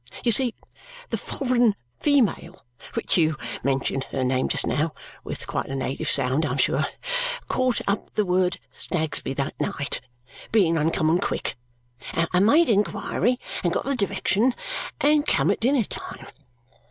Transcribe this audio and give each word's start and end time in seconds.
You 0.23 0.31
see, 0.31 0.55
the 1.11 1.17
foreign 1.19 1.75
female 1.99 2.65
which 2.95 3.19
you 3.19 3.35
mentioned 3.63 4.05
her 4.05 4.23
name 4.23 4.47
just 4.47 4.65
now, 4.65 4.95
with 5.23 5.45
quite 5.45 5.67
a 5.67 5.75
native 5.75 6.09
sound 6.09 6.43
I 6.43 6.49
am 6.53 6.57
sure 6.57 6.87
caught 7.49 7.81
up 7.87 8.15
the 8.15 8.25
word 8.25 8.59
Snagsby 8.71 9.35
that 9.35 9.53
night, 9.61 10.01
being 10.51 10.75
uncommon 10.75 11.19
quick, 11.19 11.55
and 12.15 12.45
made 12.47 12.67
inquiry, 12.67 13.39
and 13.63 13.71
got 13.71 13.85
the 13.85 13.95
direction 13.95 14.55
and 14.99 15.23
come 15.23 15.51
at 15.51 15.59
dinner 15.59 15.83
time. 15.83 16.25